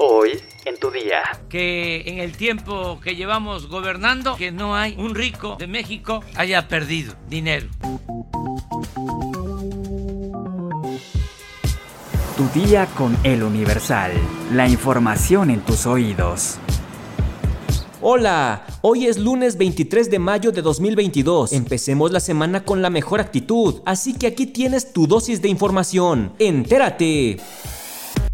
[0.00, 1.22] Hoy en tu día.
[1.48, 6.68] Que en el tiempo que llevamos gobernando, que no hay un rico de México haya
[6.68, 7.66] perdido dinero.
[12.36, 14.12] Tu día con el Universal.
[14.52, 16.58] La información en tus oídos.
[18.00, 21.52] Hola, hoy es lunes 23 de mayo de 2022.
[21.52, 26.34] Empecemos la semana con la mejor actitud, así que aquí tienes tu dosis de información.
[26.38, 27.38] Entérate.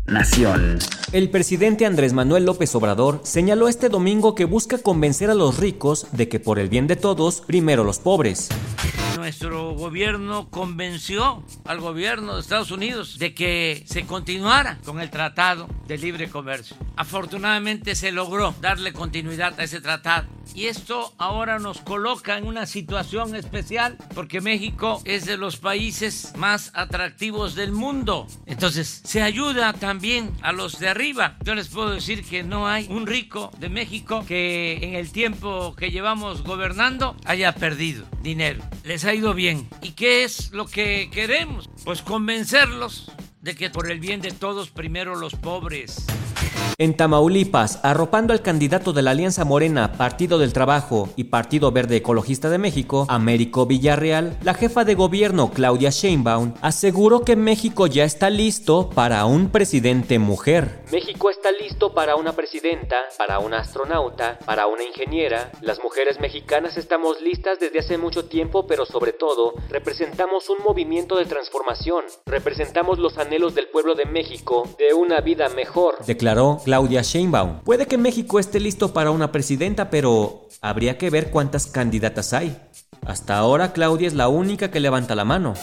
[0.07, 0.79] Nación.
[1.13, 6.07] El presidente Andrés Manuel López Obrador señaló este domingo que busca convencer a los ricos
[6.13, 8.51] de que por el bien de todos, primero los pobres.
[9.25, 15.67] Nuestro gobierno convenció al gobierno de Estados Unidos de que se continuara con el Tratado
[15.87, 16.77] de Libre Comercio.
[16.95, 22.67] Afortunadamente se logró darle continuidad a ese tratado y esto ahora nos coloca en una
[22.67, 28.27] situación especial porque México es de los países más atractivos del mundo.
[28.47, 31.37] Entonces se ayuda también a los de arriba.
[31.45, 35.75] Yo les puedo decir que no hay un rico de México que en el tiempo
[35.77, 38.63] que llevamos gobernando haya perdido dinero.
[38.85, 39.69] Les ha ido bien.
[39.83, 41.69] ¿Y qué es lo que queremos?
[41.85, 46.07] Pues convencerlos de que por el bien de todos primero los pobres.
[46.77, 51.97] En Tamaulipas, arropando al candidato de la Alianza Morena, Partido del Trabajo y Partido Verde
[51.97, 58.03] Ecologista de México, Américo Villarreal, la jefa de gobierno Claudia Sheinbaum aseguró que México ya
[58.03, 60.83] está listo para un presidente mujer.
[60.91, 65.53] México está listo para una presidenta, para una astronauta, para una ingeniera.
[65.61, 71.17] Las mujeres mexicanas estamos listas desde hace mucho tiempo, pero sobre todo representamos un movimiento
[71.17, 72.05] de transformación.
[72.27, 76.34] Representamos los anhelos del pueblo de México de una vida mejor, declaró
[76.65, 77.61] Claudia Sheinbaum.
[77.61, 82.57] Puede que México esté listo para una presidenta, pero habría que ver cuántas candidatas hay.
[83.07, 85.55] Hasta ahora Claudia es la única que levanta la mano.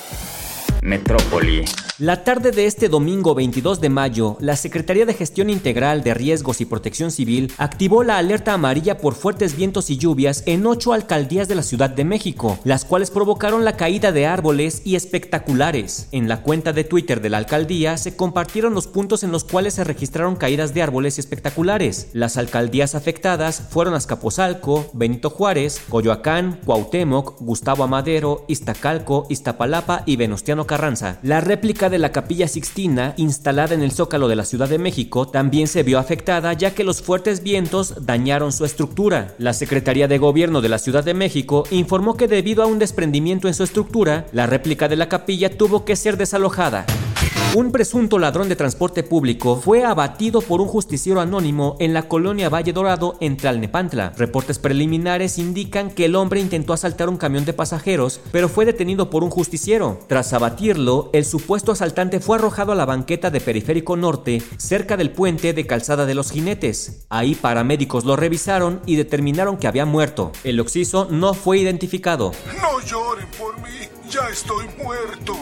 [0.82, 1.66] Metrópoli.
[2.02, 6.60] La tarde de este domingo 22 de mayo, la Secretaría de Gestión Integral de Riesgos
[6.60, 11.48] y Protección Civil activó la alerta amarilla por fuertes vientos y lluvias en ocho alcaldías
[11.48, 16.08] de la Ciudad de México, las cuales provocaron la caída de árboles y espectaculares.
[16.12, 19.76] En la cuenta de Twitter de la alcaldía se compartieron los puntos en los cuales
[19.76, 22.10] se registraron caídas de árboles espectaculares.
[22.14, 30.66] Las alcaldías afectadas fueron Azcapotzalco, Benito Juárez, Coyoacán, Cuauhtémoc, Gustavo Amadero, Iztacalco, Iztapalapa y Venustiano
[30.66, 31.20] Carranza.
[31.22, 35.28] La réplica de la Capilla Sixtina, instalada en el Zócalo de la Ciudad de México,
[35.28, 39.36] también se vio afectada ya que los fuertes vientos dañaron su estructura.
[39.38, 43.48] La Secretaría de Gobierno de la Ciudad de México informó que debido a un desprendimiento
[43.48, 46.86] en su estructura, la réplica de la capilla tuvo que ser desalojada.
[47.54, 52.48] Un presunto ladrón de transporte público fue abatido por un justiciero anónimo en la colonia
[52.48, 54.14] Valle Dorado en Tlalnepantla.
[54.16, 59.10] Reportes preliminares indican que el hombre intentó asaltar un camión de pasajeros, pero fue detenido
[59.10, 60.00] por un justiciero.
[60.08, 65.12] Tras abatirlo, el supuesto asaltante fue arrojado a la banqueta de Periférico Norte, cerca del
[65.12, 67.06] puente de Calzada de los Jinetes.
[67.10, 70.32] Ahí paramédicos lo revisaron y determinaron que había muerto.
[70.46, 72.32] El occiso no fue identificado.
[72.62, 75.36] No lloren por mí, ya estoy muerto.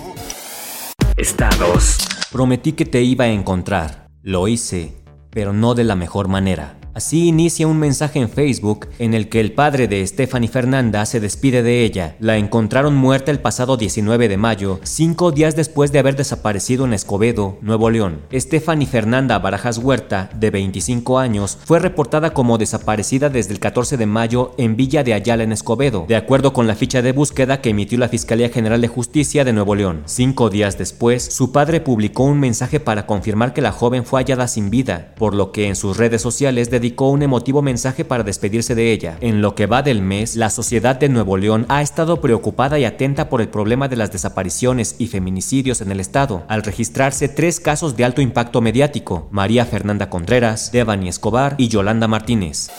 [1.19, 1.97] Estados.
[2.31, 4.07] Prometí que te iba a encontrar.
[4.23, 6.78] Lo hice, pero no de la mejor manera.
[6.99, 11.21] Así inicia un mensaje en Facebook en el que el padre de Stephanie Fernanda se
[11.21, 12.17] despide de ella.
[12.19, 16.91] La encontraron muerta el pasado 19 de mayo, cinco días después de haber desaparecido en
[16.91, 18.23] Escobedo, Nuevo León.
[18.33, 24.05] Stephanie Fernanda Barajas Huerta, de 25 años, fue reportada como desaparecida desde el 14 de
[24.05, 27.69] mayo en Villa de Ayala en Escobedo, de acuerdo con la ficha de búsqueda que
[27.69, 30.01] emitió la Fiscalía General de Justicia de Nuevo León.
[30.03, 34.49] Cinco días después, su padre publicó un mensaje para confirmar que la joven fue hallada
[34.49, 38.75] sin vida, por lo que en sus redes sociales dedicó un emotivo mensaje para despedirse
[38.75, 39.17] de ella.
[39.21, 42.85] En lo que va del mes, la sociedad de Nuevo León ha estado preocupada y
[42.85, 47.59] atenta por el problema de las desapariciones y feminicidios en el estado, al registrarse tres
[47.59, 52.69] casos de alto impacto mediático, María Fernanda Contreras, Devani Escobar y Yolanda Martínez.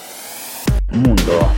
[0.92, 1.50] Mundo.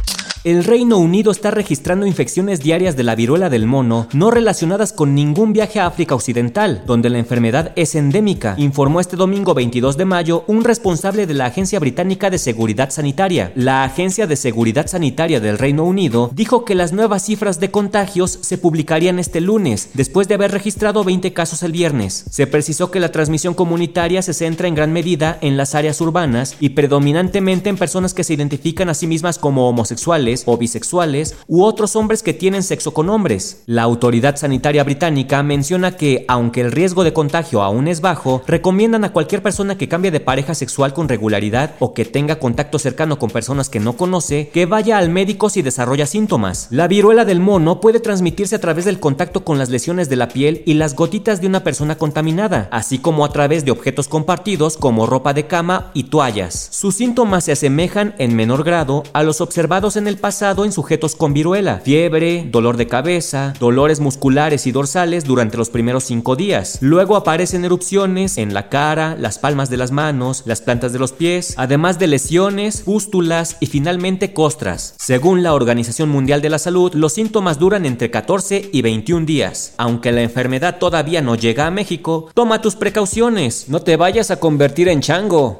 [0.45, 5.15] El Reino Unido está registrando infecciones diarias de la viruela del mono no relacionadas con
[5.15, 10.05] ningún viaje a África Occidental, donde la enfermedad es endémica, informó este domingo 22 de
[10.05, 13.53] mayo un responsable de la Agencia Británica de Seguridad Sanitaria.
[13.55, 18.41] La Agencia de Seguridad Sanitaria del Reino Unido dijo que las nuevas cifras de contagios
[18.43, 22.25] se publicarían este lunes, después de haber registrado 20 casos el viernes.
[22.31, 26.57] Se precisó que la transmisión comunitaria se centra en gran medida en las áreas urbanas
[26.59, 31.37] y predominantemente en personas que se identifican a sí mismas como homosexuales homosexuales o bisexuales
[31.49, 33.63] u otros hombres que tienen sexo con hombres.
[33.67, 39.05] La autoridad sanitaria británica menciona que, aunque el riesgo de contagio aún es bajo, recomiendan
[39.05, 43.19] a cualquier persona que cambie de pareja sexual con regularidad o que tenga contacto cercano
[43.19, 46.69] con personas que no conoce que vaya al médico si desarrolla síntomas.
[46.71, 50.29] La viruela del mono puede transmitirse a través del contacto con las lesiones de la
[50.29, 54.77] piel y las gotitas de una persona contaminada, así como a través de objetos compartidos
[54.77, 56.69] como ropa de cama y toallas.
[56.71, 61.15] Sus síntomas se asemejan en menor grado a los observados en el pasado en sujetos
[61.15, 66.79] con viruela, fiebre, dolor de cabeza, dolores musculares y dorsales durante los primeros cinco días.
[66.81, 71.13] Luego aparecen erupciones en la cara, las palmas de las manos, las plantas de los
[71.13, 74.95] pies, además de lesiones, pústulas y finalmente costras.
[74.99, 79.75] Según la Organización Mundial de la Salud, los síntomas duran entre 14 y 21 días.
[79.77, 84.39] Aunque la enfermedad todavía no llega a México, toma tus precauciones, no te vayas a
[84.39, 85.59] convertir en chango.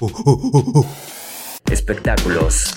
[1.70, 2.72] Espectáculos.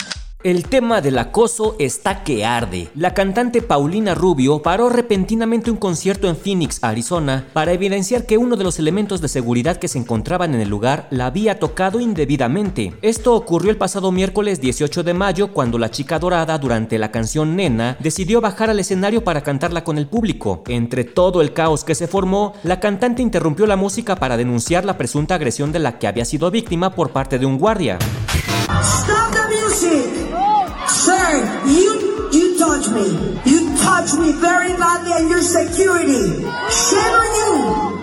[0.46, 2.90] El tema del acoso está que arde.
[2.94, 8.56] La cantante Paulina Rubio paró repentinamente un concierto en Phoenix, Arizona, para evidenciar que uno
[8.56, 12.94] de los elementos de seguridad que se encontraban en el lugar la había tocado indebidamente.
[13.02, 17.56] Esto ocurrió el pasado miércoles 18 de mayo cuando la chica dorada durante la canción
[17.56, 20.62] Nena decidió bajar al escenario para cantarla con el público.
[20.68, 24.96] Entre todo el caos que se formó, la cantante interrumpió la música para denunciar la
[24.96, 27.98] presunta agresión de la que había sido víctima por parte de un guardia.
[28.80, 30.05] Stop the music!
[32.76, 34.34] You touch me.
[34.34, 36.44] Very badly and security.
[36.92, 38.02] You!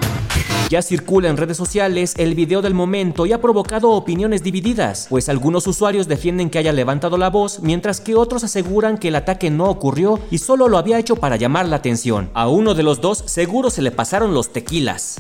[0.71, 5.29] Ya circula en redes sociales el video del momento y ha provocado opiniones divididas, pues
[5.29, 9.51] algunos usuarios defienden que haya levantado la voz, mientras que otros aseguran que el ataque
[9.51, 12.31] no ocurrió y solo lo había hecho para llamar la atención.
[12.33, 15.19] A uno de los dos seguro se le pasaron los tequilas.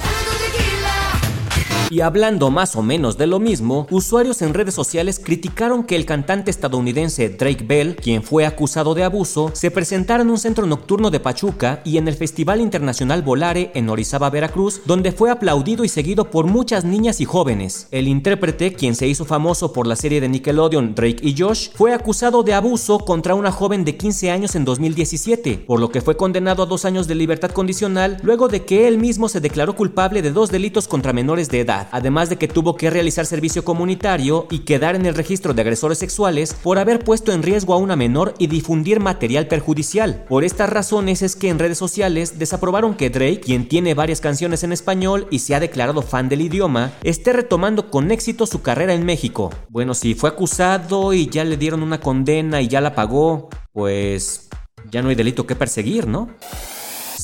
[1.92, 6.06] Y hablando más o menos de lo mismo, usuarios en redes sociales criticaron que el
[6.06, 11.10] cantante estadounidense Drake Bell, quien fue acusado de abuso, se presentara en un centro nocturno
[11.10, 15.88] de Pachuca y en el Festival Internacional Volare en Orizaba, Veracruz, donde fue aplaudido y
[15.90, 17.88] seguido por muchas niñas y jóvenes.
[17.90, 21.92] El intérprete, quien se hizo famoso por la serie de Nickelodeon Drake y Josh, fue
[21.92, 26.16] acusado de abuso contra una joven de 15 años en 2017, por lo que fue
[26.16, 30.22] condenado a dos años de libertad condicional luego de que él mismo se declaró culpable
[30.22, 34.60] de dos delitos contra menores de además de que tuvo que realizar servicio comunitario y
[34.60, 38.34] quedar en el registro de agresores sexuales por haber puesto en riesgo a una menor
[38.38, 40.24] y difundir material perjudicial.
[40.28, 44.62] Por estas razones es que en redes sociales desaprobaron que Drake, quien tiene varias canciones
[44.64, 48.94] en español y se ha declarado fan del idioma, esté retomando con éxito su carrera
[48.94, 49.50] en México.
[49.68, 54.48] Bueno, si fue acusado y ya le dieron una condena y ya la pagó, pues
[54.90, 56.28] ya no hay delito que perseguir, ¿no?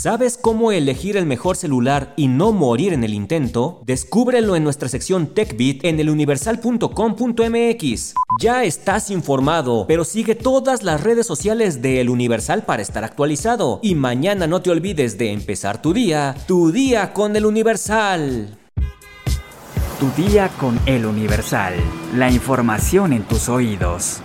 [0.00, 3.82] ¿Sabes cómo elegir el mejor celular y no morir en el intento?
[3.84, 8.14] Descúbrelo en nuestra sección TechBit en eluniversal.com.mx.
[8.40, 13.80] Ya estás informado, pero sigue todas las redes sociales de El Universal para estar actualizado.
[13.82, 18.56] Y mañana no te olvides de empezar tu día, tu día con El Universal.
[19.98, 21.74] Tu día con El Universal.
[22.14, 24.20] La información en tus oídos.